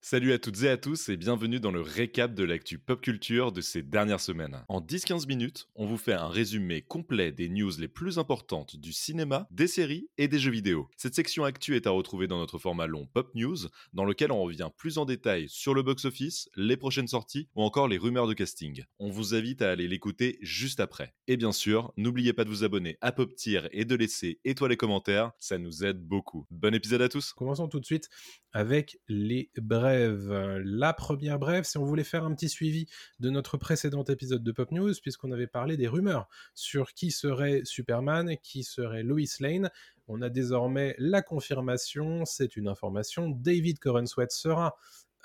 Salut 0.00 0.32
à 0.32 0.38
toutes 0.38 0.62
et 0.62 0.68
à 0.68 0.76
tous 0.76 1.08
et 1.08 1.16
bienvenue 1.16 1.58
dans 1.58 1.72
le 1.72 1.80
récap 1.80 2.32
de 2.32 2.44
l'actu 2.44 2.78
pop 2.78 3.00
culture 3.00 3.50
de 3.50 3.60
ces 3.60 3.82
dernières 3.82 4.20
semaines. 4.20 4.64
En 4.68 4.80
10-15 4.80 5.26
minutes, 5.26 5.68
on 5.74 5.86
vous 5.86 5.98
fait 5.98 6.14
un 6.14 6.28
résumé 6.28 6.82
complet 6.82 7.32
des 7.32 7.48
news 7.48 7.72
les 7.78 7.88
plus 7.88 8.16
importantes 8.16 8.76
du 8.76 8.92
cinéma, 8.92 9.48
des 9.50 9.66
séries 9.66 10.08
et 10.16 10.28
des 10.28 10.38
jeux 10.38 10.52
vidéo. 10.52 10.88
Cette 10.96 11.16
section 11.16 11.42
actu 11.42 11.74
est 11.74 11.88
à 11.88 11.90
retrouver 11.90 12.28
dans 12.28 12.38
notre 12.38 12.58
format 12.58 12.86
long 12.86 13.06
Pop 13.12 13.34
News, 13.34 13.56
dans 13.92 14.04
lequel 14.04 14.30
on 14.30 14.40
revient 14.40 14.70
plus 14.76 14.98
en 14.98 15.04
détail 15.04 15.48
sur 15.48 15.74
le 15.74 15.82
box-office, 15.82 16.48
les 16.54 16.76
prochaines 16.76 17.08
sorties 17.08 17.48
ou 17.56 17.62
encore 17.62 17.88
les 17.88 17.98
rumeurs 17.98 18.28
de 18.28 18.34
casting. 18.34 18.84
On 19.00 19.10
vous 19.10 19.34
invite 19.34 19.62
à 19.62 19.72
aller 19.72 19.88
l'écouter 19.88 20.38
juste 20.42 20.78
après. 20.78 21.12
Et 21.26 21.36
bien 21.36 21.52
sûr, 21.52 21.92
n'oubliez 21.96 22.32
pas 22.32 22.44
de 22.44 22.50
vous 22.50 22.62
abonner 22.62 22.98
à 23.00 23.10
Pop 23.10 23.34
Tier 23.34 23.62
et 23.72 23.84
de 23.84 23.96
laisser 23.96 24.38
étoiles 24.44 24.72
et 24.72 24.76
commentaires, 24.76 25.32
ça 25.40 25.58
nous 25.58 25.84
aide 25.84 26.00
beaucoup. 26.00 26.46
Bon 26.52 26.72
épisode 26.72 27.02
à 27.02 27.08
tous 27.08 27.32
Commençons 27.32 27.68
tout 27.68 27.80
de 27.80 27.84
suite 27.84 28.08
avec 28.52 29.00
les 29.08 29.50
brèves. 29.56 30.32
La 30.64 30.92
première 30.92 31.38
brève, 31.38 31.64
si 31.64 31.78
on 31.78 31.84
voulait 31.84 32.04
faire 32.04 32.24
un 32.24 32.34
petit 32.34 32.48
suivi 32.48 32.86
de 33.20 33.30
notre 33.30 33.56
précédent 33.56 34.04
épisode 34.04 34.42
de 34.42 34.52
Pop 34.52 34.70
News, 34.70 34.94
puisqu'on 35.02 35.32
avait 35.32 35.46
parlé 35.46 35.76
des 35.76 35.88
rumeurs 35.88 36.28
sur 36.54 36.92
qui 36.94 37.10
serait 37.10 37.62
Superman, 37.64 38.36
qui 38.42 38.64
serait 38.64 39.02
Lois 39.02 39.20
Lane. 39.40 39.70
On 40.06 40.22
a 40.22 40.30
désormais 40.30 40.94
la 40.98 41.22
confirmation, 41.22 42.24
c'est 42.24 42.56
une 42.56 42.68
information, 42.68 43.28
David 43.28 43.78
Corenswet 43.78 44.28
sera 44.30 44.76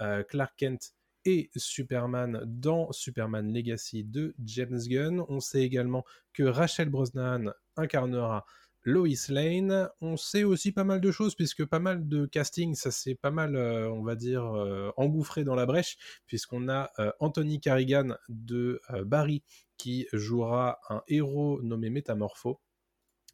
euh, 0.02 0.24
Clark 0.24 0.54
Kent 0.58 0.94
et 1.26 1.50
Superman 1.56 2.42
dans 2.46 2.92
Superman 2.92 3.54
Legacy 3.54 4.04
de 4.04 4.36
James 4.44 4.80
Gunn. 4.88 5.24
On 5.30 5.40
sait 5.40 5.62
également 5.62 6.04
que 6.34 6.44
Rachel 6.44 6.90
Brosnan 6.90 7.54
incarnera 7.78 8.46
Lois 8.84 9.30
Lane. 9.30 9.90
On 10.02 10.18
sait 10.18 10.44
aussi 10.44 10.72
pas 10.72 10.84
mal 10.84 11.02
de 11.02 11.12
choses 11.12 11.36
puisque 11.36 11.66
pas 11.66 11.80
mal 11.80 12.08
de 12.08 12.26
casting, 12.26 12.76
ça 12.76 12.92
s'est 12.92 13.16
pas 13.16 13.32
mal, 13.32 13.56
euh, 13.56 13.90
on 13.90 14.04
va 14.04 14.16
dire, 14.16 14.46
euh, 14.46 14.92
engouffré 14.98 15.44
dans 15.44 15.56
la 15.56 15.66
brèche 15.66 15.98
puisqu'on 16.26 16.70
a 16.70 16.92
euh, 17.00 17.12
Anthony 17.20 17.60
Carrigan 17.60 18.16
de 18.30 18.82
Barry 19.06 19.44
qui 19.78 20.08
jouera 20.14 20.80
un 20.90 21.02
héros 21.08 21.62
nommé 21.62 21.90
Métamorpho 21.90 22.60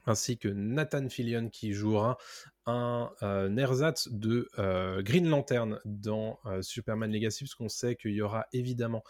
ainsi 0.06 0.38
que 0.38 0.48
Nathan 0.48 1.10
Fillion 1.10 1.50
qui 1.50 1.74
jouera 1.74 2.18
un 2.66 3.12
euh, 3.24 3.56
ersatz 3.58 4.10
de 4.12 4.48
euh, 4.60 5.02
Green 5.02 5.28
Lantern 5.28 5.80
dans 5.86 6.40
euh, 6.46 6.62
Superman 6.62 7.12
Legacy, 7.12 7.44
parce 7.44 7.56
qu'on 7.56 7.70
sait 7.70 7.96
qu'il 7.96 8.12
y 8.12 8.22
aura 8.22 8.46
évidemment 8.54 9.04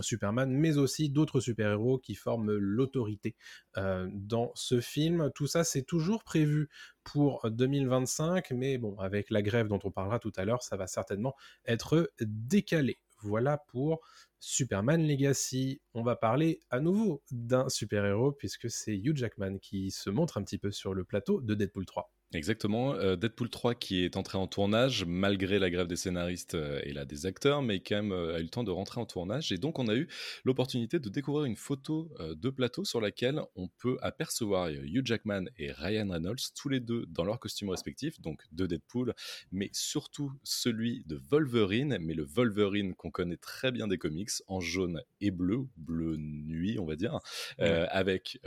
Superman, 0.00 0.50
mais 0.50 0.78
aussi 0.78 1.10
d'autres 1.10 1.40
super-héros 1.40 1.98
qui 1.98 2.14
forment 2.14 2.52
l'autorité 2.52 3.36
dans 3.76 4.50
ce 4.54 4.80
film. 4.80 5.30
Tout 5.34 5.46
ça, 5.46 5.64
c'est 5.64 5.82
toujours 5.82 6.24
prévu 6.24 6.68
pour 7.04 7.48
2025, 7.50 8.50
mais 8.52 8.78
bon, 8.78 8.98
avec 8.98 9.30
la 9.30 9.42
grève 9.42 9.68
dont 9.68 9.80
on 9.84 9.90
parlera 9.90 10.18
tout 10.18 10.32
à 10.36 10.44
l'heure, 10.44 10.62
ça 10.62 10.76
va 10.76 10.86
certainement 10.86 11.34
être 11.66 12.10
décalé. 12.20 12.98
Voilà 13.22 13.58
pour 13.68 14.00
Superman 14.40 15.06
Legacy. 15.06 15.80
On 15.94 16.02
va 16.02 16.16
parler 16.16 16.60
à 16.70 16.80
nouveau 16.80 17.22
d'un 17.30 17.68
super-héros 17.68 18.32
puisque 18.32 18.70
c'est 18.70 18.96
Hugh 18.96 19.16
Jackman 19.16 19.58
qui 19.58 19.90
se 19.90 20.10
montre 20.10 20.38
un 20.38 20.42
petit 20.42 20.58
peu 20.58 20.72
sur 20.72 20.94
le 20.94 21.04
plateau 21.04 21.40
de 21.40 21.54
Deadpool 21.54 21.84
3. 21.84 22.10
Exactement. 22.32 22.94
Euh, 22.94 23.16
Deadpool 23.16 23.50
3 23.50 23.74
qui 23.74 24.04
est 24.04 24.16
entré 24.16 24.38
en 24.38 24.46
tournage 24.46 25.04
malgré 25.04 25.58
la 25.58 25.68
grève 25.68 25.88
des 25.88 25.96
scénaristes 25.96 26.54
euh, 26.54 26.80
et 26.84 26.92
là 26.92 27.04
des 27.04 27.26
acteurs, 27.26 27.60
mais 27.60 27.80
quand 27.80 27.96
même 27.96 28.12
euh, 28.12 28.36
a 28.36 28.38
eu 28.38 28.44
le 28.44 28.48
temps 28.48 28.62
de 28.62 28.70
rentrer 28.70 29.00
en 29.00 29.06
tournage. 29.06 29.50
Et 29.50 29.58
donc 29.58 29.80
on 29.80 29.88
a 29.88 29.96
eu 29.96 30.06
l'opportunité 30.44 31.00
de 31.00 31.08
découvrir 31.08 31.44
une 31.44 31.56
photo 31.56 32.08
de 32.20 32.50
plateau 32.50 32.84
sur 32.84 33.00
laquelle 33.00 33.40
on 33.56 33.66
peut 33.66 33.98
apercevoir 34.00 34.70
Hugh 34.70 35.04
Jackman 35.04 35.46
et 35.58 35.72
Ryan 35.72 36.08
Reynolds, 36.08 36.52
tous 36.54 36.68
les 36.68 36.78
deux 36.78 37.04
dans 37.06 37.24
leurs 37.24 37.40
costumes 37.40 37.70
respectifs, 37.70 38.20
donc 38.20 38.42
de 38.52 38.66
Deadpool, 38.66 39.14
mais 39.50 39.70
surtout 39.72 40.32
celui 40.44 41.02
de 41.06 41.20
Wolverine, 41.30 41.98
mais 42.00 42.14
le 42.14 42.24
Wolverine 42.24 42.94
qu'on 42.94 43.10
connaît 43.10 43.36
très 43.36 43.72
bien 43.72 43.88
des 43.88 43.98
comics, 43.98 44.30
en 44.46 44.60
jaune 44.60 45.02
et 45.20 45.30
bleu, 45.30 45.66
bleu 45.76 46.16
nuit 46.16 46.78
on 46.78 46.86
va 46.86 46.94
dire, 46.94 47.18
avec 47.58 48.38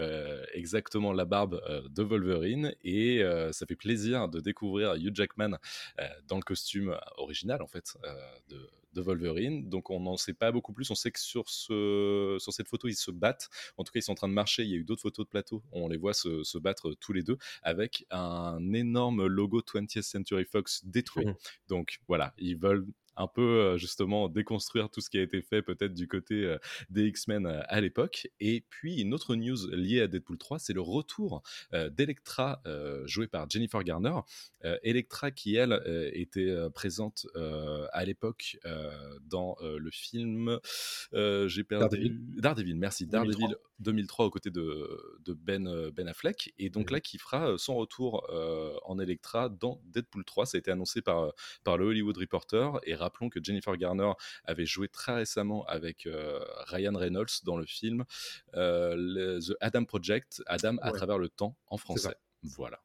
exactement 0.53 1.11
la 1.11 1.25
barbe 1.25 1.61
de 1.89 2.03
Wolverine. 2.03 2.73
Et 2.83 3.21
ça 3.51 3.65
fait 3.65 3.72
plaisir 3.75 4.27
de 4.29 4.39
découvrir 4.39 4.95
Hugh 4.95 5.15
Jackman 5.15 5.57
euh, 5.99 6.07
dans 6.27 6.37
le 6.37 6.41
costume 6.41 6.97
original 7.17 7.61
en 7.61 7.67
fait 7.67 7.95
euh, 8.03 8.13
de, 8.49 8.69
Wolverine. 8.95 9.69
Donc 9.69 9.89
on 9.89 10.01
n'en 10.01 10.17
sait 10.17 10.35
pas 10.35 10.51
beaucoup 10.51 10.71
plus. 10.71 10.91
On 10.91 10.95
sait 10.95 11.09
que 11.09 11.19
sur, 11.19 11.49
ce, 11.49 12.37
sur 12.39 12.53
cette 12.53 12.67
photo 12.67 12.87
ils 12.87 12.95
se 12.95 13.09
battent. 13.09 13.49
En 13.77 13.83
tout 13.83 13.91
cas 13.91 13.99
ils 13.99 14.03
sont 14.03 14.11
en 14.11 14.15
train 14.15 14.29
de 14.29 14.33
marcher. 14.33 14.63
Il 14.63 14.69
y 14.69 14.73
a 14.73 14.77
eu 14.77 14.83
d'autres 14.83 15.01
photos 15.01 15.25
de 15.25 15.29
plateau. 15.29 15.63
On 15.71 15.87
les 15.87 15.97
voit 15.97 16.13
se, 16.13 16.57
battre 16.59 16.93
tous 16.99 17.11
les 17.11 17.23
deux 17.23 17.37
avec 17.63 18.05
un 18.11 18.71
énorme 18.73 19.25
logo 19.25 19.61
20th 19.61 20.03
Century 20.03 20.45
Fox 20.45 20.85
détruit. 20.85 21.25
Mmh. 21.25 21.35
Donc 21.69 21.99
voilà, 22.07 22.33
ils 22.37 22.55
veulent 22.55 22.85
un 23.15 23.27
peu 23.27 23.77
justement 23.77 24.29
déconstruire 24.29 24.89
tout 24.89 25.01
ce 25.01 25.09
qui 25.09 25.17
a 25.17 25.21
été 25.21 25.41
fait 25.41 25.61
peut-être 25.61 25.93
du 25.93 26.07
côté 26.07 26.55
des 26.89 27.05
X-Men 27.07 27.45
à 27.45 27.81
l'époque. 27.81 28.27
Et 28.39 28.65
puis 28.69 29.01
une 29.01 29.13
autre 29.13 29.35
news 29.35 29.67
liée 29.71 30.01
à 30.01 30.07
Deadpool 30.07 30.37
3, 30.37 30.59
c'est 30.59 30.73
le 30.73 30.81
retour 30.81 31.43
d'Electra 31.71 32.61
jouée 33.05 33.27
par 33.27 33.49
Jennifer 33.49 33.83
Garner. 33.83 34.19
Electra 34.83 35.31
qui 35.31 35.55
elle 35.55 35.81
était 36.13 36.55
présente 36.73 37.27
à 37.91 38.05
l'époque 38.05 38.57
dans 39.25 39.57
le 39.61 39.89
film 39.91 40.59
j'ai 41.11 41.63
perdu 41.63 42.19
Daredevil. 42.37 42.77
merci 42.77 43.05
Daredevil 43.05 43.55
2003 43.79 44.25
aux 44.25 44.29
côtés 44.29 44.51
de, 44.51 44.89
ben, 45.27 45.89
ben 45.91 46.07
Affleck 46.07 46.53
et 46.57 46.69
donc 46.69 46.91
là 46.91 46.99
qui 46.99 47.17
fera 47.17 47.57
son 47.57 47.75
retour 47.75 48.27
en 48.85 48.99
Electra 48.99 49.49
dans 49.49 49.81
Deadpool 49.85 50.23
3 50.25 50.45
ça 50.45 50.57
a 50.57 50.59
été 50.59 50.71
annoncé 50.71 51.01
par, 51.01 51.33
par 51.63 51.77
le 51.77 51.85
Hollywood 51.85 52.17
Reporter 52.17 52.79
et 52.83 52.95
rappelons 53.03 53.29
que 53.29 53.43
Jennifer 53.43 53.75
Garner 53.77 54.11
avait 54.45 54.65
joué 54.65 54.87
très 54.87 55.13
récemment 55.13 55.65
avec 55.65 56.05
euh, 56.05 56.39
Ryan 56.67 56.95
Reynolds 56.95 57.43
dans 57.43 57.57
le 57.57 57.65
film 57.65 58.05
euh, 58.55 59.39
The 59.39 59.53
Adam 59.61 59.85
Project, 59.85 60.41
Adam 60.47 60.77
à 60.81 60.91
travers 60.91 61.17
le 61.17 61.29
temps 61.29 61.57
en 61.67 61.77
français. 61.77 62.15
Voilà. 62.43 62.79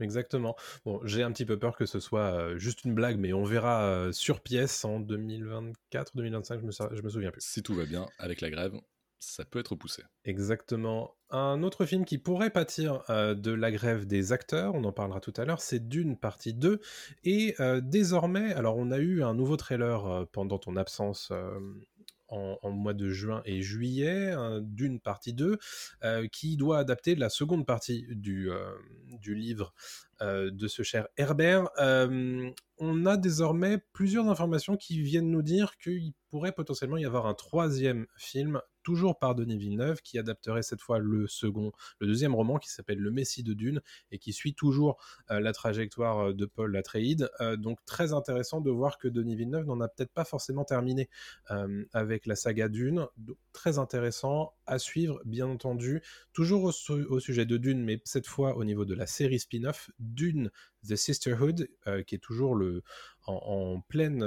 Exactement. 0.00 0.56
Bon, 0.86 1.00
j'ai 1.04 1.22
un 1.22 1.30
petit 1.30 1.44
peu 1.44 1.58
peur 1.58 1.76
que 1.76 1.84
ce 1.84 2.00
soit 2.00 2.32
euh, 2.32 2.58
juste 2.58 2.84
une 2.84 2.94
blague, 2.94 3.18
mais 3.18 3.34
on 3.34 3.44
verra 3.44 4.08
sur 4.12 4.40
pièce 4.40 4.84
en 4.84 4.98
2024, 4.98 6.16
2025, 6.16 6.60
je 6.60 6.66
me, 6.66 6.96
je 6.96 7.02
me 7.02 7.08
souviens 7.10 7.30
plus. 7.30 7.42
Si 7.42 7.62
tout 7.62 7.74
va 7.74 7.84
bien 7.84 8.06
avec 8.18 8.40
la 8.40 8.50
grève, 8.50 8.72
ça 9.20 9.44
peut 9.44 9.60
être 9.60 9.76
poussé. 9.76 10.02
Exactement. 10.24 11.14
Un 11.30 11.62
autre 11.62 11.84
film 11.84 12.04
qui 12.04 12.18
pourrait 12.18 12.50
pâtir 12.50 13.04
euh, 13.10 13.34
de 13.34 13.52
la 13.52 13.70
grève 13.70 14.06
des 14.06 14.32
acteurs, 14.32 14.74
on 14.74 14.82
en 14.84 14.92
parlera 14.92 15.20
tout 15.20 15.34
à 15.36 15.44
l'heure, 15.44 15.60
c'est 15.60 15.88
Dune 15.88 16.16
partie 16.16 16.54
2. 16.54 16.80
Et 17.24 17.54
euh, 17.60 17.80
désormais, 17.82 18.52
alors 18.54 18.76
on 18.78 18.90
a 18.90 18.98
eu 18.98 19.22
un 19.22 19.34
nouveau 19.34 19.56
trailer 19.56 20.06
euh, 20.06 20.24
pendant 20.32 20.58
ton 20.58 20.74
absence 20.76 21.32
en, 22.28 22.70
mois 22.70 22.94
de 22.94 23.10
juin 23.10 23.42
et 23.44 23.60
juillet, 23.60 24.32
d'une 24.60 25.00
partie 25.00 25.34
2, 25.34 25.58
qui 26.30 26.56
doit 26.56 26.78
adapter 26.78 27.16
la 27.16 27.28
seconde 27.28 27.66
partie 27.66 28.06
du, 28.08 28.48
du 29.20 29.34
livre 29.34 29.72
de 30.20 30.68
ce 30.68 30.82
cher 30.82 31.08
Herbert. 31.16 31.68
on 31.78 33.06
a 33.06 33.16
désormais 33.16 33.78
plusieurs 33.92 34.28
informations 34.28 34.76
qui 34.76 35.00
viennent 35.00 35.30
nous 35.30 35.42
dire 35.42 35.76
qu'il 35.78 36.12
pourrait 36.30 36.52
potentiellement 36.52 36.96
y 36.96 37.04
avoir 37.04 37.26
un 37.26 37.34
troisième 37.34 38.06
film 38.16 38.60
toujours 38.82 39.18
par 39.18 39.34
Denis 39.34 39.58
Villeneuve, 39.58 40.00
qui 40.02 40.18
adapterait 40.18 40.62
cette 40.62 40.80
fois 40.80 40.98
le 40.98 41.26
second, 41.26 41.72
le 41.98 42.06
deuxième 42.06 42.34
roman 42.34 42.58
qui 42.58 42.70
s'appelle 42.70 42.98
Le 42.98 43.10
Messie 43.10 43.42
de 43.42 43.52
Dune 43.52 43.80
et 44.10 44.18
qui 44.18 44.32
suit 44.32 44.54
toujours 44.54 44.98
euh, 45.30 45.40
la 45.40 45.52
trajectoire 45.52 46.28
euh, 46.28 46.32
de 46.32 46.46
Paul 46.46 46.74
Atreides. 46.76 47.30
Euh, 47.40 47.56
donc 47.56 47.78
très 47.84 48.12
intéressant 48.12 48.60
de 48.60 48.70
voir 48.70 48.98
que 48.98 49.08
Denis 49.08 49.36
Villeneuve 49.36 49.66
n'en 49.66 49.80
a 49.80 49.88
peut-être 49.88 50.12
pas 50.12 50.24
forcément 50.24 50.64
terminé 50.64 51.08
avec 51.92 52.26
la 52.26 52.36
saga 52.36 52.68
Dune. 52.68 53.06
Très 53.52 53.78
intéressant 53.78 54.54
à 54.70 54.78
suivre, 54.78 55.20
bien 55.24 55.46
entendu. 55.46 56.02
Toujours 56.32 56.64
au, 56.64 57.20
sujet 57.20 57.44
de 57.44 57.56
Dune, 57.56 57.82
mais 57.82 58.00
cette 58.04 58.26
fois 58.26 58.56
au 58.56 58.64
niveau 58.64 58.84
de 58.84 58.94
la 58.94 59.06
série 59.06 59.38
spin-off 59.38 59.90
Dune 59.98 60.50
The 60.88 60.96
Sisterhood, 60.96 61.68
qui 62.06 62.14
est 62.14 62.22
toujours 62.22 62.54
le, 62.54 62.82
en, 63.26 63.80
pleine 63.80 64.24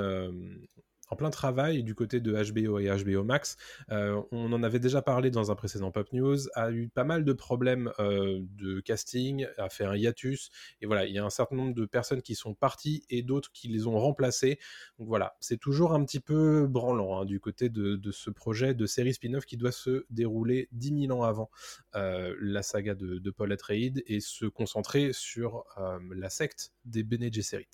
en 1.13 1.15
plein 1.15 1.29
travail 1.29 1.83
du 1.83 1.93
côté 1.93 2.19
de 2.21 2.33
HBO 2.33 2.79
et 2.79 2.87
HBO 2.87 3.23
Max. 3.23 3.55
Euh, 3.91 4.19
on 4.31 4.51
en 4.51 4.63
avait 4.63 4.79
déjà 4.79 5.03
parlé 5.03 5.29
dans 5.29 5.51
un 5.51 5.55
précédent 5.55 5.91
Pop 5.91 6.11
News, 6.11 6.49
a 6.55 6.71
eu 6.71 6.89
pas 6.89 7.03
mal 7.03 7.23
de 7.23 7.33
problèmes 7.33 7.91
euh, 7.99 8.39
de 8.57 8.79
casting, 8.79 9.45
a 9.59 9.69
fait 9.69 9.85
un 9.85 9.95
hiatus, 9.95 10.49
et 10.81 10.87
voilà, 10.87 11.05
il 11.05 11.13
y 11.13 11.19
a 11.19 11.23
un 11.23 11.29
certain 11.29 11.55
nombre 11.55 11.75
de 11.75 11.85
personnes 11.85 12.23
qui 12.23 12.33
sont 12.33 12.55
parties 12.55 13.03
et 13.11 13.21
d'autres 13.21 13.51
qui 13.51 13.67
les 13.67 13.85
ont 13.85 13.99
remplacées. 13.99 14.57
Donc 14.97 15.07
voilà, 15.07 15.35
c'est 15.39 15.59
toujours 15.59 15.93
un 15.93 16.03
petit 16.03 16.19
peu 16.19 16.65
branlant 16.65 17.21
hein, 17.21 17.25
du 17.25 17.39
côté 17.39 17.69
de, 17.69 17.99
ce 18.11 18.31
projet 18.31 18.73
de 18.73 18.87
série 18.87 19.13
spin-off 19.13 19.45
qui 19.45 19.57
doit 19.57 19.71
se 19.71 20.05
dérouler 20.09 20.67
10 20.71 21.07
000 21.07 21.19
ans 21.19 21.23
avant 21.23 21.51
euh, 21.93 22.35
la 22.41 22.63
saga 22.63 22.95
de, 22.95 23.29
Paul 23.29 23.51
Atreides 23.51 24.03
et 24.07 24.19
se 24.19 24.45
concentrer 24.45 25.11
sur 25.13 25.63
la 26.11 26.29
secte 26.29 26.71
des 26.85 27.03
Bene 27.03 27.31
Gesserit. 27.31 27.67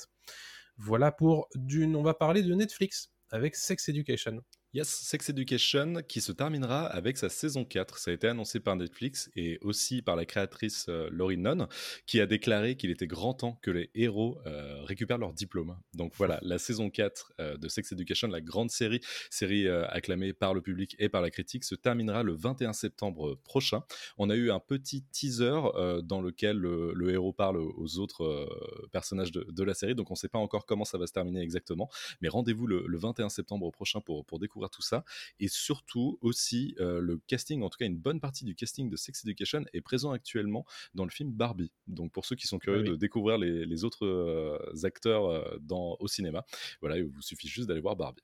Voilà 0.82 1.12
pour 1.12 1.50
Dune. 1.56 1.98
On 1.98 2.04
va 2.04 2.14
parler 2.14 2.42
de 2.42 2.56
Netflix 2.56 3.12
avec 3.32 3.56
Sex 3.56 3.90
Education. 3.90 4.42
Yes, 4.72 4.88
Sex 4.88 5.30
Education 5.30 6.04
qui 6.08 6.22
se 6.22 6.32
terminera 6.32 6.86
avec 6.86 7.18
sa 7.18 7.28
saison 7.30 7.66
4. 7.66 7.98
Ça 7.98 8.12
a 8.12 8.14
été 8.14 8.28
annoncé 8.28 8.60
par 8.60 8.76
Netflix 8.76 9.32
et 9.36 9.58
aussi 9.64 10.04
par 10.04 10.16
la 10.16 10.26
créatrice 10.26 10.86
euh, 10.90 11.10
Laurie 11.12 11.38
Nunn 11.38 11.68
qui 12.06 12.22
a 12.22 12.28
déclaré 12.28 12.78
qu'il 12.78 12.92
était 12.92 13.08
grand 13.08 13.34
temps 13.34 13.58
que 13.64 13.72
les 13.72 13.90
héros 13.96 14.38
euh, 14.46 14.84
récupèrent 14.84 15.18
leur 15.18 15.34
diplôme. 15.34 15.76
Donc 15.96 16.14
voilà, 16.18 16.38
la 16.44 16.60
saison 16.60 16.92
4 16.92 17.34
euh, 17.40 17.58
de 17.58 17.68
Sex 17.68 17.94
Education, 17.94 18.28
la 18.28 18.42
grande 18.42 18.70
série, 18.70 19.02
série 19.32 19.68
acclamée 19.68 20.34
par 20.34 20.54
le 20.54 20.62
public 20.62 20.96
et 21.00 21.10
par 21.10 21.24
la 21.24 21.32
critique, 21.32 21.64
se 21.64 21.74
terminera 21.74 22.22
le 22.22 22.34
21 22.34 22.74
septembre 22.74 23.40
prochain. 23.44 23.82
On 24.20 24.30
a 24.30 24.36
eu 24.36 24.52
un 24.52 24.60
petit 24.60 25.02
teaser 25.02 25.62
dans 26.04 26.22
lequel 26.22 26.58
le, 26.58 27.10
héros 27.10 27.34
parle 27.34 27.58
aux 27.58 27.98
autres 27.98 28.48
personnages 28.92 29.32
de, 29.32 29.64
la 29.64 29.74
série, 29.74 29.96
donc 29.96 30.12
on 30.12 30.14
ne 30.14 30.18
sait 30.20 30.30
pas 30.30 30.38
encore 30.38 30.68
comment 30.68 30.86
ça 30.86 31.00
va 31.00 31.08
se 31.08 31.14
terminer 31.14 31.42
exactement, 31.42 31.90
mais 32.22 32.30
rendez-vous 32.30 32.68
le, 32.68 32.86
le 32.88 32.98
21 33.00 33.30
septembre 33.30 33.72
prochain 33.72 34.00
pour, 34.00 34.26
pour 34.26 34.38
découvrir 34.38 34.59
tout 34.68 34.82
ça. 34.82 35.06
Et 35.40 35.48
surtout 35.48 36.18
aussi, 36.22 36.76
euh, 36.80 37.00
le 37.00 37.18
casting, 37.28 37.62
en 37.62 37.70
tout 37.70 37.78
cas 37.78 37.86
une 37.86 37.98
bonne 37.98 38.20
partie 38.20 38.44
du 38.44 38.56
casting 38.56 38.90
de 38.90 38.98
Sex 38.98 39.24
Education 39.24 39.64
est 39.74 39.82
présent 39.82 40.12
actuellement 40.12 40.66
dans 40.94 41.06
le 41.06 41.12
film 41.12 41.32
Barbie. 41.32 41.72
Donc 41.88 42.12
pour 42.12 42.26
ceux 42.26 42.36
qui 42.36 42.48
sont 42.48 42.60
curieux 42.60 42.84
de 42.84 42.96
découvrir 42.96 43.38
les, 43.38 43.84
autres 43.86 44.06
euh, 44.06 44.58
acteurs 44.84 45.26
euh, 45.26 45.58
dans, 45.62 45.96
au 46.00 46.08
cinéma, 46.08 46.46
voilà, 46.82 46.98
il 46.98 47.06
vous 47.06 47.22
suffit 47.22 47.48
juste 47.48 47.68
d'aller 47.68 47.80
voir 47.80 47.96
Barbie. 47.96 48.24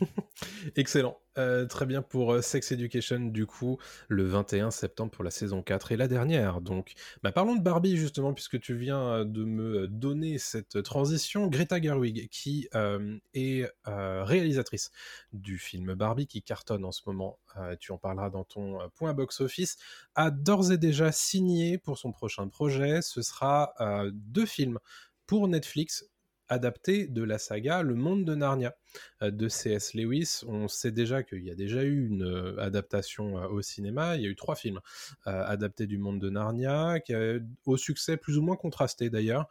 Excellent. 0.76 1.18
Euh, 1.38 1.66
très 1.66 1.86
bien 1.86 2.02
pour 2.02 2.32
euh, 2.32 2.42
Sex 2.42 2.72
Education, 2.72 3.20
du 3.20 3.46
coup, 3.46 3.78
le 4.08 4.24
21 4.24 4.70
septembre 4.70 5.10
pour 5.10 5.22
la 5.22 5.30
saison 5.30 5.62
4 5.62 5.92
et 5.92 5.96
la 5.96 6.08
dernière. 6.08 6.60
Donc, 6.60 6.94
bah, 7.22 7.30
parlons 7.30 7.54
de 7.54 7.62
Barbie, 7.62 7.96
justement, 7.96 8.34
puisque 8.34 8.60
tu 8.60 8.74
viens 8.74 9.00
euh, 9.00 9.24
de 9.24 9.44
me 9.44 9.86
donner 9.86 10.38
cette 10.38 10.82
transition. 10.82 11.46
Greta 11.46 11.80
Gerwig, 11.80 12.28
qui 12.30 12.68
est 13.34 13.66
réalisatrice 13.84 14.90
du 15.32 15.58
film 15.58 15.94
Barbie, 15.94 16.26
qui 16.26 16.42
cartonne 16.42 16.84
en 16.84 16.92
ce 16.92 17.02
moment, 17.06 17.38
tu 17.78 17.92
en 17.92 17.98
parleras 17.98 18.30
dans 18.30 18.44
ton 18.44 18.78
point 18.94 19.14
box-office, 19.14 19.76
a 20.14 20.30
d'ores 20.30 20.72
et 20.72 20.78
déjà 20.78 21.12
signé 21.12 21.78
pour 21.78 21.98
son 21.98 22.12
prochain 22.12 22.48
projet. 22.48 23.02
Ce 23.02 23.22
sera 23.22 23.72
deux 24.12 24.46
films 24.46 24.78
pour 25.26 25.48
Netflix 25.48 26.04
adapté 26.48 27.06
de 27.06 27.22
la 27.22 27.38
saga 27.38 27.82
Le 27.82 27.94
Monde 27.94 28.24
de 28.24 28.34
Narnia 28.34 28.74
de 29.22 29.48
C.S. 29.48 29.94
Lewis. 29.94 30.40
On 30.46 30.68
sait 30.68 30.92
déjà 30.92 31.22
qu'il 31.22 31.44
y 31.44 31.50
a 31.50 31.54
déjà 31.54 31.82
eu 31.82 32.06
une 32.06 32.24
euh, 32.24 32.58
adaptation 32.58 33.38
euh, 33.38 33.48
au 33.48 33.62
cinéma. 33.62 34.16
Il 34.16 34.22
y 34.22 34.26
a 34.26 34.28
eu 34.28 34.36
trois 34.36 34.56
films 34.56 34.80
adaptés 35.24 35.86
du 35.86 35.98
Monde 35.98 36.20
de 36.20 36.30
Narnia, 36.30 37.00
qui 37.00 37.14
au 37.66 37.76
succès 37.76 38.16
plus 38.16 38.38
ou 38.38 38.42
moins 38.42 38.56
contrasté 38.56 39.10
d'ailleurs, 39.10 39.48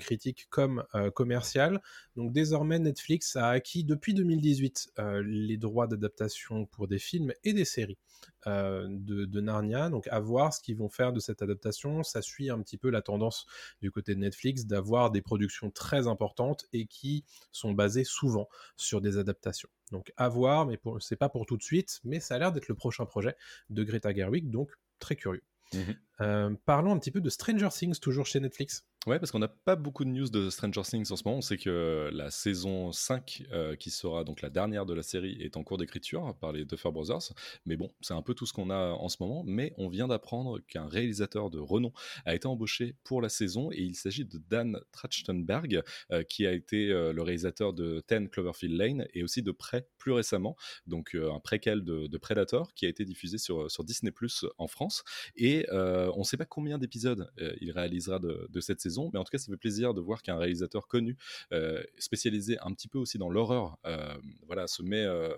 critique 0.00 0.46
comme 0.50 0.84
commercial. 1.14 1.80
Donc 2.16 2.32
désormais, 2.32 2.78
Netflix 2.78 3.36
a 3.36 3.48
acquis 3.48 3.84
depuis 3.84 4.14
2018 4.14 4.92
les 5.24 5.56
droits 5.56 5.86
d'adaptation 5.86 6.66
pour 6.66 6.88
des 6.88 6.98
films 6.98 7.32
et 7.44 7.52
des 7.52 7.64
séries. 7.64 7.98
de, 8.46 9.40
Narnia. 9.40 9.90
Donc 9.90 10.08
à 10.08 10.20
voir 10.20 10.52
ce 10.52 10.60
qu'ils 10.60 10.76
vont 10.76 10.88
faire 10.88 11.12
de 11.12 11.20
cette 11.20 11.42
adaptation. 11.42 12.02
Ça 12.02 12.22
suit 12.22 12.50
un 12.50 12.60
petit 12.60 12.78
peu 12.78 12.90
la 12.90 13.02
tendance 13.02 13.46
du 13.80 13.90
côté 13.90 14.14
de 14.14 14.20
Netflix 14.20 14.66
d'avoir 14.66 15.10
des 15.10 15.22
productions 15.22 15.70
très 15.70 16.06
importantes 16.06 16.66
et 16.72 16.86
qui 16.86 17.24
sont 17.52 17.72
basées 17.72 18.04
souvent 18.04 18.48
sur 18.80 19.00
des 19.00 19.18
adaptations. 19.18 19.68
Donc 19.92 20.12
à 20.16 20.28
voir, 20.28 20.66
mais 20.66 20.78
c'est 21.00 21.16
pas 21.16 21.28
pour 21.28 21.46
tout 21.46 21.56
de 21.56 21.62
suite, 21.62 22.00
mais 22.04 22.20
ça 22.20 22.36
a 22.36 22.38
l'air 22.38 22.52
d'être 22.52 22.68
le 22.68 22.74
prochain 22.74 23.04
projet 23.06 23.36
de 23.70 23.84
Greta 23.84 24.14
Gerwig, 24.14 24.50
donc 24.50 24.70
très 24.98 25.16
curieux. 25.16 25.44
Mmh 25.72 25.92
euh, 26.20 26.54
parlons 26.64 26.92
un 26.92 26.98
petit 26.98 27.10
peu 27.10 27.20
de 27.20 27.30
Stranger 27.30 27.68
Things, 27.70 27.98
toujours 27.98 28.26
chez 28.26 28.40
Netflix. 28.40 28.84
Ouais, 29.06 29.18
parce 29.18 29.30
qu'on 29.30 29.38
n'a 29.38 29.48
pas 29.48 29.76
beaucoup 29.76 30.04
de 30.04 30.10
news 30.10 30.28
de 30.28 30.50
Stranger 30.50 30.82
Things 30.82 31.10
en 31.12 31.16
ce 31.16 31.22
moment. 31.24 31.38
On 31.38 31.40
sait 31.40 31.56
que 31.56 32.10
la 32.12 32.30
saison 32.30 32.92
5, 32.92 33.44
euh, 33.52 33.76
qui 33.76 33.90
sera 33.90 34.22
donc 34.24 34.42
la 34.42 34.50
dernière 34.50 34.84
de 34.84 34.92
la 34.92 35.02
série, 35.02 35.40
est 35.40 35.56
en 35.56 35.62
cours 35.62 35.78
d'écriture 35.78 36.36
par 36.40 36.52
les 36.52 36.64
Duffer 36.64 36.90
Brothers. 36.90 37.32
Mais 37.64 37.76
bon, 37.76 37.90
c'est 38.00 38.12
un 38.12 38.20
peu 38.20 38.34
tout 38.34 38.44
ce 38.44 38.52
qu'on 38.52 38.68
a 38.68 38.90
en 38.90 39.08
ce 39.08 39.16
moment. 39.20 39.44
Mais 39.46 39.72
on 39.78 39.88
vient 39.88 40.08
d'apprendre 40.08 40.58
qu'un 40.68 40.86
réalisateur 40.86 41.48
de 41.48 41.58
renom 41.58 41.92
a 42.26 42.34
été 42.34 42.46
embauché 42.48 42.96
pour 43.02 43.22
la 43.22 43.30
saison 43.30 43.70
et 43.70 43.80
il 43.80 43.94
s'agit 43.94 44.26
de 44.26 44.36
Dan 44.36 44.78
Trachtenberg, 44.92 45.82
euh, 46.10 46.22
qui 46.24 46.46
a 46.46 46.52
été 46.52 46.90
euh, 46.90 47.14
le 47.14 47.22
réalisateur 47.22 47.72
de 47.72 48.00
Ten 48.00 48.28
Cloverfield 48.28 48.76
Lane 48.76 49.06
et 49.14 49.22
aussi 49.22 49.42
de 49.42 49.52
Prey 49.52 49.88
plus 49.96 50.12
récemment, 50.12 50.56
donc 50.86 51.14
un 51.14 51.40
préquel 51.40 51.82
de, 51.82 52.18
Predator 52.18 52.74
qui 52.74 52.84
a 52.84 52.88
été 52.88 53.04
diffusé 53.04 53.38
sur 53.38 53.84
Disney 53.84 54.10
Plus 54.10 54.44
en 54.58 54.66
France. 54.66 55.04
Et 55.36 55.66
on 56.14 56.20
ne 56.20 56.24
sait 56.24 56.36
pas 56.36 56.44
combien 56.44 56.78
d'épisodes 56.78 57.30
il 57.60 57.70
réalisera 57.70 58.18
de, 58.18 58.60
cette 58.60 58.80
saison 58.80 59.10
mais 59.12 59.18
en 59.18 59.24
tout 59.24 59.30
cas, 59.30 59.38
ça 59.38 59.50
fait 59.50 59.56
plaisir 59.56 59.94
de 59.94 60.00
voir 60.00 60.22
qu'un 60.22 60.36
réalisateur 60.36 60.86
connu, 60.86 61.16
euh, 61.52 61.82
spécialisé 61.98 62.58
un 62.60 62.72
petit 62.72 62.88
peu 62.88 62.98
aussi 62.98 63.18
dans 63.18 63.30
l'horreur, 63.30 63.78
euh, 63.86 64.16
voilà, 64.46 64.66
se 64.66 64.82
met, 64.82 65.04
euh, 65.04 65.34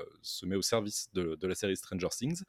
au 0.53 0.63
service 0.63 1.09
de, 1.13 1.37
de, 1.37 1.47
la 1.47 1.55
série 1.55 1.77
Stranger 1.77 2.09
Things. 2.11 2.43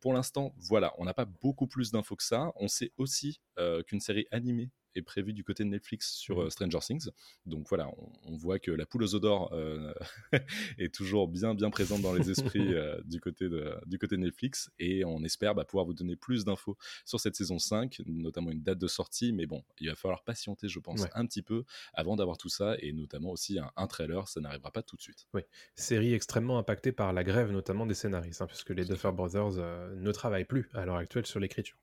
Pour 0.00 0.12
l'instant, 0.12 0.54
voilà, 0.56 0.92
on 0.98 1.04
n'a 1.04 1.14
pas 1.14 1.24
beaucoup 1.24 1.66
plus 1.66 1.90
d'infos 1.90 2.16
que 2.16 2.22
ça. 2.22 2.52
On 2.56 2.68
sait 2.68 2.92
aussi 2.96 3.40
qu'une 3.86 4.00
série 4.00 4.26
animée 4.30 4.70
est 4.98 5.02
prévu 5.02 5.32
du 5.32 5.44
côté 5.44 5.64
de 5.64 5.68
Netflix 5.68 6.12
sur 6.12 6.38
mmh. 6.38 6.40
euh, 6.40 6.50
Stranger 6.50 6.78
Things. 6.80 7.08
Donc 7.46 7.68
voilà, 7.68 7.90
on, 8.24 8.36
voit 8.36 8.58
que 8.58 8.70
la 8.70 8.86
poule 8.86 9.02
aux 9.02 9.14
odeurs 9.14 9.52
euh, 9.52 9.92
est 10.78 10.94
toujours 10.94 11.28
bien 11.28 11.54
bien 11.54 11.70
présente 11.70 12.02
dans 12.02 12.12
les 12.12 12.30
esprits 12.30 12.58
euh, 12.74 13.00
du, 13.04 13.20
côté 13.20 13.48
de, 13.48 13.74
du 13.86 13.98
côté 13.98 14.16
de 14.16 14.22
Netflix 14.22 14.70
et 14.78 15.04
on 15.04 15.22
espère 15.24 15.54
bah, 15.54 15.64
pouvoir 15.64 15.86
vous 15.86 15.94
donner 15.94 16.16
plus 16.16 16.44
d'infos 16.44 16.76
sur 17.04 17.20
cette 17.20 17.36
saison 17.36 17.58
5, 17.58 18.00
notamment 18.06 18.50
une 18.50 18.62
date 18.62 18.78
de 18.78 18.86
sortie. 18.86 19.32
Mais 19.32 19.46
bon, 19.46 19.64
il 19.80 19.88
va 19.88 19.94
falloir 19.94 20.22
patienter, 20.22 20.68
je 20.68 20.78
pense, 20.78 21.04
un 21.14 21.26
petit 21.26 21.42
peu 21.42 21.64
avant 21.94 22.16
d'avoir 22.16 22.36
tout 22.36 22.48
ça 22.48 22.76
et 22.80 22.92
notamment 22.92 23.30
aussi 23.30 23.58
un, 23.76 23.86
trailer. 23.86 24.28
Ça 24.28 24.40
n'arrivera 24.40 24.70
pas 24.70 24.82
tout 24.82 24.96
de 24.96 25.02
suite. 25.02 25.26
Oui, 25.34 25.42
série 25.74 26.12
extrêmement 26.12 26.58
impactée 26.58 26.92
par 26.92 27.12
la 27.12 27.24
grève, 27.24 27.50
notamment 27.50 27.86
des 27.86 27.94
scénaristes, 27.94 28.42
hein, 28.42 28.46
puisque 28.46 28.70
les 28.70 28.84
Duffer 28.84 29.12
Brothers 29.12 29.52
ne 29.96 30.12
travaillent 30.12 30.44
plus 30.44 30.68
à 30.74 30.84
l'heure 30.84 30.96
actuelle 30.96 31.26
sur 31.26 31.40
l'écriture. 31.40 31.76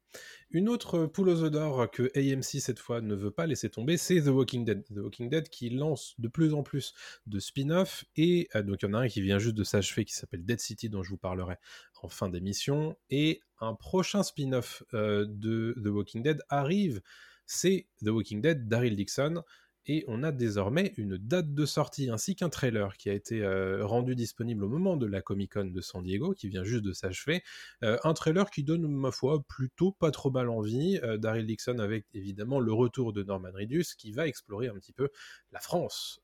Une 0.51 0.69
autre 0.69 1.05
poule 1.05 1.29
aux 1.29 1.43
odeurs 1.43 1.89
que 1.91 2.11
AMC 2.15 2.61
cette 2.61 2.79
fois 2.79 3.01
ne 3.05 3.15
veut 3.15 3.31
pas 3.31 3.45
laisser 3.45 3.69
tomber, 3.69 3.97
c'est 3.97 4.21
The 4.21 4.27
Walking 4.27 4.65
Dead. 4.65 4.83
The 4.85 4.97
Walking 4.97 5.29
Dead 5.29 5.49
qui 5.49 5.69
lance 5.69 6.15
de 6.19 6.27
plus 6.27 6.53
en 6.53 6.63
plus 6.63 6.93
de 7.27 7.39
spin-off 7.39 8.05
et 8.15 8.49
euh, 8.55 8.63
donc 8.63 8.81
il 8.81 8.85
y 8.85 8.89
en 8.89 8.93
a 8.93 8.99
un 8.99 9.07
qui 9.07 9.21
vient 9.21 9.39
juste 9.39 9.55
de 9.55 9.63
s'achever 9.63 10.05
qui 10.05 10.13
s'appelle 10.13 10.45
Dead 10.45 10.59
City 10.59 10.89
dont 10.89 11.03
je 11.03 11.09
vous 11.09 11.17
parlerai 11.17 11.55
en 12.01 12.09
fin 12.09 12.29
d'émission. 12.29 12.97
Et 13.09 13.41
un 13.59 13.73
prochain 13.73 14.23
spin-off 14.23 14.83
euh, 14.93 15.25
de 15.27 15.75
The 15.83 15.87
Walking 15.87 16.23
Dead 16.23 16.41
arrive, 16.49 17.01
c'est 17.45 17.87
The 18.03 18.09
Walking 18.09 18.41
Dead 18.41 18.67
Daryl 18.67 18.95
Dixon 18.95 19.43
et 19.87 20.03
on 20.07 20.23
a 20.23 20.31
désormais 20.31 20.93
une 20.97 21.17
date 21.17 21.53
de 21.53 21.65
sortie 21.65 22.09
ainsi 22.09 22.35
qu'un 22.35 22.49
trailer 22.49 22.97
qui 22.97 23.09
a 23.09 23.13
été 23.13 23.41
euh, 23.41 23.85
rendu 23.85 24.15
disponible 24.15 24.63
au 24.63 24.69
moment 24.69 24.97
de 24.97 25.05
la 25.05 25.21
Comic 25.21 25.53
Con 25.53 25.65
de 25.65 25.81
San 25.81 26.01
Diego, 26.03 26.33
qui 26.33 26.49
vient 26.49 26.63
juste 26.63 26.83
de 26.83 26.93
s'achever. 26.93 27.43
Euh, 27.83 27.97
un 28.03 28.13
trailer 28.13 28.49
qui 28.49 28.63
donne, 28.63 28.87
ma 28.87 29.11
foi, 29.11 29.43
plutôt 29.47 29.91
pas 29.91 30.11
trop 30.11 30.31
mal 30.31 30.49
envie. 30.49 30.99
Euh, 31.03 31.17
Daryl 31.17 31.45
Dixon 31.45 31.79
avec 31.79 32.05
évidemment 32.13 32.59
le 32.59 32.73
retour 32.73 33.13
de 33.13 33.23
Norman 33.23 33.51
Reedus 33.53 33.95
qui 33.97 34.11
va 34.11 34.27
explorer 34.27 34.67
un 34.67 34.75
petit 34.75 34.93
peu 34.93 35.09
la 35.51 35.59
France 35.59 36.19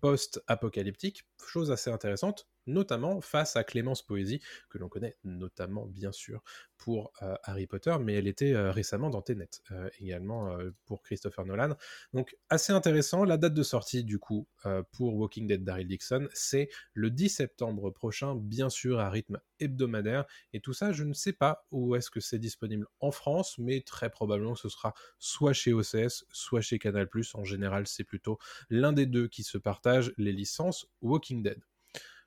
post-apocalyptique, 0.00 1.24
chose 1.46 1.70
assez 1.70 1.90
intéressante 1.90 2.48
notamment 2.66 3.20
face 3.20 3.56
à 3.56 3.64
Clémence 3.64 4.02
Poésie, 4.02 4.40
que 4.68 4.78
l'on 4.78 4.88
connaît 4.88 5.16
notamment 5.24 5.86
bien 5.86 6.12
sûr 6.12 6.42
pour 6.82 7.12
euh, 7.22 7.36
Harry 7.44 7.68
Potter, 7.68 7.94
mais 8.00 8.14
elle 8.14 8.26
était 8.26 8.54
euh, 8.54 8.72
récemment 8.72 9.08
dans 9.08 9.22
Tenet, 9.22 9.48
euh, 9.70 9.88
également 10.00 10.58
pour 10.84 11.02
Christopher 11.02 11.44
Nolan. 11.44 11.76
Donc 12.12 12.36
assez 12.48 12.72
intéressant, 12.72 13.24
la 13.24 13.36
date 13.36 13.54
de 13.54 13.62
sortie 13.62 14.02
du 14.02 14.18
coup 14.18 14.48
pour 14.92 15.14
Walking 15.14 15.46
Dead 15.46 15.62
Daryl 15.64 15.86
Dixon, 15.86 16.28
c'est 16.32 16.68
le 16.94 17.10
10 17.10 17.28
septembre 17.28 17.90
prochain, 17.90 18.34
bien 18.34 18.68
sûr 18.68 18.98
à 18.98 19.10
rythme 19.10 19.38
hebdomadaire, 19.60 20.24
et 20.52 20.60
tout 20.60 20.72
ça 20.72 20.92
je 20.92 21.04
ne 21.04 21.12
sais 21.12 21.32
pas 21.32 21.66
où 21.70 21.94
est-ce 21.94 22.10
que 22.10 22.20
c'est 22.20 22.38
disponible 22.38 22.86
en 23.00 23.12
France, 23.12 23.58
mais 23.58 23.82
très 23.82 24.10
probablement 24.10 24.54
ce 24.54 24.68
sera 24.68 24.94
soit 25.18 25.52
chez 25.52 25.72
OCS, 25.72 26.24
soit 26.32 26.60
chez 26.60 26.78
Canal+, 26.78 27.08
en 27.34 27.44
général 27.44 27.86
c'est 27.86 28.04
plutôt 28.04 28.38
l'un 28.70 28.92
des 28.92 29.06
deux 29.06 29.28
qui 29.28 29.44
se 29.44 29.58
partage 29.58 30.12
les 30.16 30.32
licences 30.32 30.86
Walking 31.00 31.42
Dead. 31.42 31.62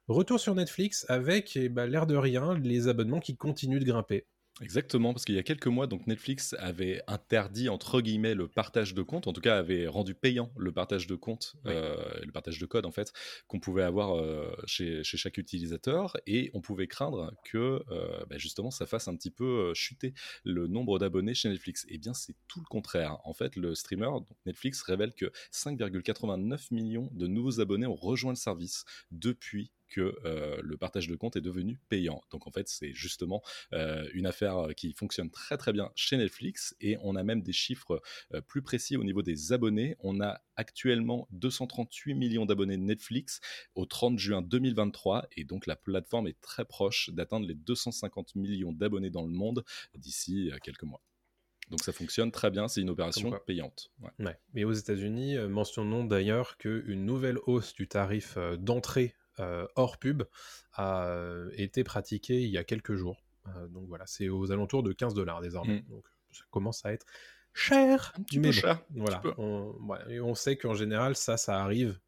Retour 0.07 0.39
sur 0.39 0.53
Netflix 0.53 1.03
avec, 1.09 1.55
eh 1.55 1.67
ben, 1.67 1.87
l'air 1.87 2.05
de 2.05 2.15
rien, 2.15 2.53
les 2.59 2.87
abonnements 2.87 3.19
qui 3.19 3.35
continuent 3.35 3.79
de 3.79 3.85
grimper. 3.85 4.27
Exactement, 4.61 5.11
parce 5.11 5.25
qu'il 5.25 5.35
y 5.35 5.39
a 5.39 5.43
quelques 5.43 5.67
mois, 5.67 5.85
donc 5.85 6.07
Netflix 6.07 6.55
avait 6.59 7.01
interdit 7.07 7.67
entre 7.67 7.99
guillemets 7.99 8.35
le 8.35 8.47
partage 8.47 8.93
de 8.93 9.01
compte, 9.01 9.27
en 9.27 9.33
tout 9.33 9.41
cas 9.41 9.57
avait 9.57 9.85
rendu 9.85 10.13
payant 10.13 10.49
le 10.55 10.71
partage 10.71 11.07
de 11.07 11.15
compte, 11.15 11.55
euh, 11.65 11.97
le 12.23 12.31
partage 12.31 12.57
de 12.57 12.65
code 12.65 12.85
en 12.85 12.91
fait, 12.91 13.11
qu'on 13.47 13.59
pouvait 13.59 13.83
avoir 13.83 14.15
euh, 14.15 14.55
chez, 14.65 15.03
chaque 15.03 15.37
utilisateur, 15.37 16.15
et 16.25 16.51
on 16.53 16.61
pouvait 16.61 16.87
craindre 16.87 17.33
que 17.43 17.83
euh, 17.89 18.25
bah, 18.29 18.37
justement 18.37 18.71
ça 18.71 18.85
fasse 18.85 19.09
un 19.09 19.15
petit 19.17 19.31
peu 19.31 19.73
chuter 19.73 20.13
le 20.45 20.67
nombre 20.67 20.99
d'abonnés 20.99 21.33
chez 21.33 21.49
Netflix. 21.49 21.85
Eh 21.89 21.97
bien, 21.97 22.13
c'est 22.13 22.35
tout 22.47 22.61
le 22.61 22.69
contraire. 22.69 23.17
En 23.25 23.33
fait, 23.33 23.57
le 23.57 23.75
streamer, 23.75 24.05
donc 24.05 24.37
Netflix, 24.45 24.83
révèle 24.83 25.13
que 25.15 25.33
5,89 25.51 26.73
millions 26.73 27.09
de 27.11 27.27
nouveaux 27.27 27.59
abonnés 27.59 27.87
ont 27.87 27.95
rejoint 27.95 28.31
le 28.31 28.37
service 28.37 28.85
depuis 29.11 29.73
que 29.89 30.15
le 30.61 30.77
partage 30.77 31.07
de 31.07 31.15
compte 31.15 31.35
est 31.35 31.41
devenu 31.41 31.79
payant. 31.89 32.21
Donc 32.31 32.47
en 32.47 32.51
fait, 32.51 32.67
c'est 32.67 32.93
justement 32.93 33.41
une 33.71 34.25
affaire 34.25 34.67
qui 34.75 34.93
fonctionne 34.93 35.29
très 35.29 35.57
très 35.57 35.73
bien 35.73 35.91
chez 35.95 36.17
Netflix 36.17 36.75
et 36.79 36.97
on 37.01 37.15
a 37.15 37.23
même 37.23 37.41
des 37.41 37.53
chiffres 37.53 38.01
plus 38.47 38.61
précis 38.61 38.97
au 38.97 39.03
niveau 39.03 39.21
des 39.21 39.53
abonnés. 39.53 39.95
On 39.99 40.21
a 40.21 40.41
actuellement 40.55 41.27
238 41.31 42.13
millions 42.13 42.45
d'abonnés 42.45 42.77
Netflix 42.77 43.41
au 43.75 43.85
30 43.85 44.19
juin 44.19 44.41
2023 44.41 45.27
et 45.35 45.43
donc 45.43 45.67
la 45.67 45.75
plateforme 45.75 46.27
est 46.27 46.39
très 46.41 46.65
proche 46.65 47.09
d'atteindre 47.11 47.47
les 47.47 47.55
250 47.55 48.35
millions 48.35 48.71
d'abonnés 48.71 49.09
dans 49.09 49.23
le 49.23 49.31
monde 49.31 49.63
d'ici 49.95 50.51
quelques 50.63 50.83
mois. 50.83 51.01
Donc 51.69 51.81
ça 51.81 51.91
fonctionne 51.91 52.31
très 52.31 52.51
bien, 52.51 52.67
c'est 52.67 52.81
une 52.81 52.89
opération 52.89 53.31
payante. 53.45 53.91
Ouais. 54.19 54.37
Mais 54.53 54.63
aux 54.63 54.71
États-Unis, 54.71 55.37
euh, 55.37 55.47
mentionnons 55.47 56.03
d'ailleurs 56.03 56.57
qu'une 56.57 57.05
nouvelle 57.05 57.39
hausse 57.47 57.73
du 57.73 57.87
tarif 57.87 58.35
euh, 58.37 58.55
d'entrée 58.55 59.15
euh, 59.15 59.24
hors 59.37 59.97
pub 59.97 60.23
a 60.73 61.09
été 61.53 61.83
pratiquée 61.83 62.41
il 62.41 62.49
y 62.49 62.57
a 62.57 62.63
quelques 62.63 62.95
jours. 62.95 63.23
donc 63.69 63.87
voilà, 63.87 64.05
c'est 64.07 64.29
aux 64.29 64.51
alentours 64.51 64.83
de 64.83 64.93
15 64.93 65.13
dollars 65.13 65.41
désormais. 65.41 65.81
Mm. 65.81 65.89
Donc 65.89 66.05
ça 66.31 66.43
commence 66.51 66.85
à 66.85 66.93
être 66.93 67.05
cher. 67.53 68.13
Un 68.17 68.23
petit 68.23 68.39
peu 68.39 68.51
cher. 68.51 68.81
Voilà. 68.95 69.21
On, 69.37 69.73
et 70.09 70.19
on 70.19 70.35
sait 70.35 70.57
qu'en 70.57 70.73
général, 70.73 71.15
ça, 71.15 71.37
ça 71.37 71.61
arrive 71.61 71.89
euh, 71.91 72.04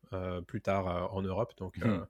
plus 0.48 0.62
tard 0.62 0.88
euh, 0.88 1.08
en 1.12 1.22
Europe. 1.22 1.54
Donc, 1.58 1.76
euh, 1.84 1.88
mmh. 1.88 2.08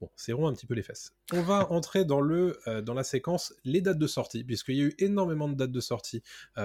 bon, 0.00 0.10
serrons 0.16 0.46
un 0.48 0.52
petit 0.52 0.66
peu 0.66 0.74
les 0.74 0.82
fesses. 0.82 1.12
On 1.32 1.42
va 1.42 1.66
entrer 1.72 2.04
dans, 2.04 2.20
le, 2.20 2.58
dans 2.82 2.94
la 2.94 3.04
séquence 3.04 3.54
les 3.64 3.80
dates 3.80 3.98
de 3.98 4.06
sortie, 4.06 4.44
puisqu'il 4.44 4.76
y 4.76 4.82
a 4.82 4.84
eu 4.84 4.94
énormément 4.98 5.48
de 5.48 5.54
dates 5.54 5.72
de 5.72 5.80
sortie 5.80 6.22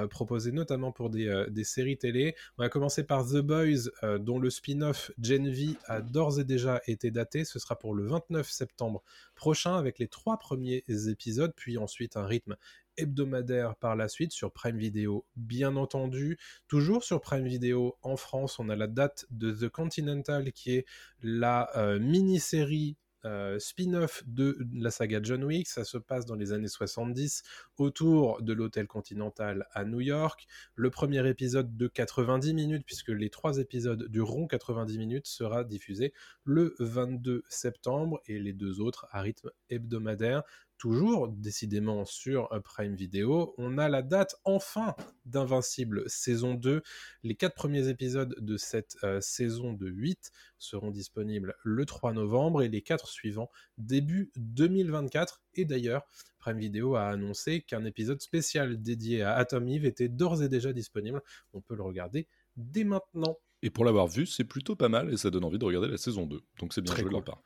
proposées, 0.10 0.52
notamment 0.52 0.92
pour 0.92 1.10
des, 1.10 1.46
des, 1.50 1.64
séries 1.64 1.98
télé. 1.98 2.36
On 2.58 2.64
va 2.64 2.70
commencer 2.70 3.04
par 3.04 3.26
The 3.26 3.38
Boys, 3.38 4.18
dont 4.20 4.40
le 4.40 4.50
spin-off 4.50 5.12
Gen 5.22 5.50
V 5.50 5.78
a 5.86 6.02
d'ores 6.02 6.40
et 6.40 6.44
déjà 6.44 6.82
été 6.88 7.12
daté. 7.12 7.46
Ce 7.46 7.60
sera 7.60 7.78
pour 7.78 7.94
le 7.94 8.06
29 8.06 8.50
septembre 8.50 9.04
prochain, 9.36 9.76
avec 9.76 10.00
les 10.00 10.08
trois 10.08 10.38
premiers 10.38 10.84
épisodes, 11.08 11.54
puis 11.56 11.78
ensuite 11.78 12.18
un 12.18 12.26
rythme 12.26 12.56
hebdomadaire 13.00 13.76
par 13.76 13.96
la 13.96 14.08
suite 14.08 14.32
sur 14.32 14.52
Prime 14.52 14.78
Video, 14.78 15.26
bien 15.36 15.76
entendu. 15.76 16.38
Toujours 16.68 17.04
sur 17.04 17.22
Prime 17.22 17.48
Video 17.48 17.98
en 18.02 18.18
France, 18.18 18.60
on 18.60 18.70
a 18.70 18.76
la 18.76 18.88
date 18.88 19.26
de 19.32 19.52
The 19.52 19.70
Continental 19.70 20.52
qui 20.52 20.72
est 20.72 20.86
la 21.22 21.70
euh, 21.78 22.00
mini-série 22.00 22.98
euh, 23.26 23.60
spin-off 23.60 24.24
de 24.28 24.58
la 24.74 24.92
saga 24.92 25.20
John 25.22 25.44
Wick. 25.44 25.68
Ça 25.68 25.84
se 25.84 25.98
passe 25.98 26.26
dans 26.26 26.36
les 26.36 26.54
années 26.54 26.70
70 26.70 27.44
autour 27.78 28.42
de 28.42 28.54
l'hôtel 28.54 28.88
Continental 28.88 29.68
à 29.74 29.84
New 29.84 30.00
York. 30.00 30.48
Le 30.76 30.90
premier 30.90 31.28
épisode 31.28 31.76
de 31.76 31.88
90 31.88 32.54
minutes, 32.54 32.86
puisque 32.86 33.10
les 33.10 33.30
trois 33.30 33.58
épisodes 33.58 34.08
dureront 34.10 34.48
90 34.48 34.98
minutes, 34.98 35.28
sera 35.28 35.66
diffusé 35.66 36.14
le 36.46 36.76
22 36.80 37.44
septembre 37.50 38.22
et 38.26 38.40
les 38.40 38.54
deux 38.54 38.80
autres 38.80 39.08
à 39.12 39.22
rythme 39.22 39.52
hebdomadaire 39.70 40.44
toujours 40.80 41.28
décidément 41.28 42.06
sur 42.06 42.50
Prime 42.64 42.96
Video, 42.96 43.54
on 43.58 43.78
a 43.78 43.90
la 43.90 44.02
date 44.02 44.36
enfin 44.46 44.96
d'Invincible 45.26 46.10
saison 46.10 46.56
2. 46.56 46.82
Les 47.24 47.36
quatre 47.36 47.54
premiers 47.54 47.90
épisodes 47.90 48.34
de 48.40 48.58
cette 48.58 48.98
euh, 49.04 49.22
saison 49.22 49.74
de 49.74 49.88
8 49.88 50.32
seront 50.58 50.90
disponibles 50.90 51.54
le 51.64 51.86
3 51.86 52.14
novembre 52.14 52.64
et 52.64 52.70
les 52.70 52.82
quatre 52.82 53.10
suivants 53.10 53.52
début 53.78 54.32
2024. 54.38 55.44
Et 55.56 55.66
d'ailleurs, 55.66 56.04
Prime 56.40 56.58
Video 56.58 56.96
a 56.96 57.08
annoncé 57.08 57.62
qu'un 57.62 57.84
épisode 57.84 58.22
spécial 58.22 58.82
dédié 58.82 59.22
à 59.22 59.36
Atom 59.36 59.68
Eve 59.68 59.86
était 59.86 60.08
d'ores 60.08 60.42
et 60.42 60.50
déjà 60.50 60.72
disponible. 60.72 61.22
On 61.54 61.62
peut 61.62 61.76
le 61.76 61.84
regarder 61.84 62.28
dès 62.56 62.86
maintenant. 62.86 63.38
Et 63.62 63.70
pour 63.70 63.84
l'avoir 63.84 64.08
vu, 64.08 64.26
c'est 64.26 64.46
plutôt 64.46 64.78
pas 64.78 64.88
mal 64.88 65.12
et 65.12 65.18
ça 65.18 65.30
donne 65.30 65.44
envie 65.44 65.60
de 65.60 65.66
regarder 65.66 65.90
la 65.90 65.98
saison 65.98 66.26
2. 66.26 66.42
Donc 66.60 66.74
c'est 66.74 66.82
bien 66.82 66.96
joué 66.96 67.04
de 67.04 67.10
leur 67.10 67.24
part. 67.24 67.44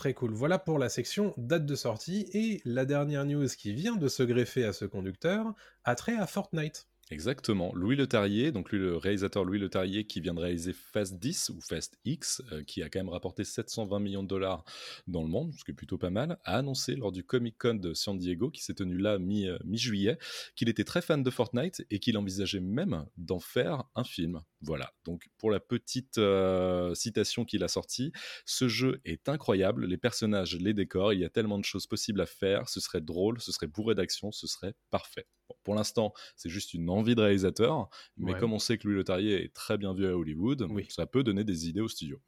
Très 0.00 0.14
cool. 0.14 0.32
Voilà 0.32 0.58
pour 0.58 0.78
la 0.78 0.88
section 0.88 1.34
date 1.36 1.66
de 1.66 1.74
sortie. 1.74 2.26
Et 2.32 2.62
la 2.64 2.86
dernière 2.86 3.26
news 3.26 3.46
qui 3.48 3.74
vient 3.74 3.96
de 3.96 4.08
se 4.08 4.22
greffer 4.22 4.64
à 4.64 4.72
ce 4.72 4.86
conducteur 4.86 5.52
a 5.84 5.94
trait 5.94 6.16
à 6.16 6.26
Fortnite. 6.26 6.88
Exactement. 7.12 7.72
Louis 7.74 7.96
Leterrier, 7.96 8.52
donc 8.52 8.70
lui, 8.70 8.78
le 8.78 8.96
réalisateur 8.96 9.44
Louis 9.44 9.58
Leterrier 9.58 10.04
qui 10.06 10.20
vient 10.20 10.32
de 10.32 10.38
réaliser 10.38 10.72
Fast 10.72 11.18
10 11.18 11.50
ou 11.50 11.60
Fast 11.60 11.98
X, 12.04 12.40
euh, 12.52 12.62
qui 12.62 12.84
a 12.84 12.88
quand 12.88 13.00
même 13.00 13.08
rapporté 13.08 13.42
720 13.42 13.98
millions 13.98 14.22
de 14.22 14.28
dollars 14.28 14.64
dans 15.08 15.22
le 15.22 15.28
monde, 15.28 15.52
ce 15.58 15.64
qui 15.64 15.72
est 15.72 15.74
plutôt 15.74 15.98
pas 15.98 16.10
mal, 16.10 16.38
a 16.44 16.58
annoncé 16.58 16.94
lors 16.94 17.10
du 17.10 17.24
Comic 17.24 17.58
Con 17.58 17.74
de 17.74 17.94
San 17.94 18.16
Diego, 18.16 18.48
qui 18.50 18.62
s'est 18.62 18.74
tenu 18.74 18.96
là 18.96 19.14
euh, 19.14 19.58
mi-juillet, 19.64 20.18
qu'il 20.54 20.68
était 20.68 20.84
très 20.84 21.02
fan 21.02 21.24
de 21.24 21.30
Fortnite 21.30 21.84
et 21.90 21.98
qu'il 21.98 22.16
envisageait 22.16 22.60
même 22.60 23.04
d'en 23.16 23.40
faire 23.40 23.82
un 23.96 24.04
film. 24.04 24.40
Voilà. 24.60 24.92
Donc 25.04 25.24
pour 25.36 25.50
la 25.50 25.58
petite 25.58 26.18
euh, 26.18 26.94
citation 26.94 27.44
qu'il 27.44 27.64
a 27.64 27.68
sortie, 27.68 28.12
ce 28.46 28.68
jeu 28.68 29.00
est 29.04 29.28
incroyable, 29.28 29.84
les 29.86 29.98
personnages, 29.98 30.56
les 30.56 30.74
décors, 30.74 31.12
il 31.12 31.18
y 31.18 31.24
a 31.24 31.30
tellement 31.30 31.58
de 31.58 31.64
choses 31.64 31.88
possibles 31.88 32.20
à 32.20 32.26
faire, 32.26 32.68
ce 32.68 32.78
serait 32.78 33.00
drôle, 33.00 33.40
ce 33.40 33.50
serait 33.50 33.66
bourré 33.66 33.96
d'action, 33.96 34.30
ce 34.30 34.46
serait 34.46 34.74
parfait 34.90 35.26
pour 35.62 35.74
l'instant, 35.74 36.12
c'est 36.36 36.48
juste 36.48 36.74
une 36.74 36.90
envie 36.90 37.14
de 37.14 37.20
réalisateur, 37.20 37.88
mais 38.16 38.34
comme 38.34 38.52
on 38.52 38.58
sait 38.58 38.78
que 38.78 38.88
Louis 38.88 38.96
Leterrier 38.96 39.44
est 39.44 39.54
très 39.54 39.78
bien 39.78 39.94
vu 39.94 40.06
à 40.06 40.16
Hollywood, 40.16 40.68
ça 40.88 41.06
peut 41.06 41.22
donner 41.22 41.44
des 41.44 41.68
idées 41.68 41.80
au 41.80 41.88
studio. 41.88 42.20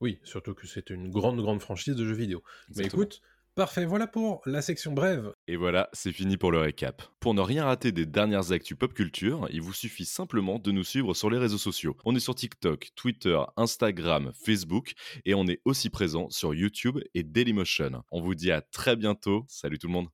Oui, 0.00 0.18
surtout 0.24 0.54
que 0.54 0.66
c'est 0.66 0.90
une 0.90 1.10
grande, 1.10 1.40
grande 1.40 1.60
franchise 1.60 1.94
de 1.94 2.06
jeux 2.06 2.14
vidéo. 2.14 2.42
Mais 2.74 2.86
écoute, 2.86 3.20
Parfait, 3.56 3.84
voilà 3.84 4.06
pour 4.06 4.42
la 4.46 4.62
section 4.62 4.92
brève. 4.92 5.34
Et 5.48 5.56
voilà, 5.56 5.90
c'est 5.92 6.12
fini 6.12 6.36
pour 6.36 6.52
le 6.52 6.60
récap. 6.60 7.02
Pour 7.18 7.34
ne 7.34 7.40
rien 7.40 7.64
rater 7.64 7.90
des 7.90 8.06
dernières 8.06 8.52
actus 8.52 8.78
pop 8.78 8.94
culture, 8.94 9.48
il 9.50 9.60
vous 9.60 9.72
suffit 9.72 10.04
simplement 10.04 10.60
de 10.60 10.70
nous 10.70 10.84
suivre 10.84 11.14
sur 11.14 11.28
les 11.30 11.36
réseaux 11.36 11.58
sociaux. 11.58 11.96
On 12.04 12.14
est 12.14 12.20
sur 12.20 12.34
TikTok, 12.34 12.90
Twitter, 12.94 13.38
Instagram, 13.56 14.30
Facebook 14.34 14.92
et 15.24 15.34
on 15.34 15.46
est 15.48 15.60
aussi 15.64 15.90
présent 15.90 16.30
sur 16.30 16.54
YouTube 16.54 17.00
et 17.12 17.24
Dailymotion. 17.24 18.02
On 18.12 18.20
vous 18.20 18.36
dit 18.36 18.52
à 18.52 18.62
très 18.62 18.94
bientôt. 18.94 19.44
Salut 19.48 19.78
tout 19.78 19.88
le 19.88 19.92
monde. 19.92 20.08